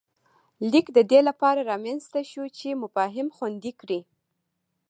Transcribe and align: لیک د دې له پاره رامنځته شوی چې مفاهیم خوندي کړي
لیک 0.71 0.87
د 0.97 0.99
دې 1.09 1.19
له 1.27 1.33
پاره 1.41 1.61
رامنځته 1.71 2.19
شوی 2.31 2.49
چې 2.59 2.79
مفاهیم 2.83 3.27
خوندي 3.35 3.71
کړي 3.81 3.99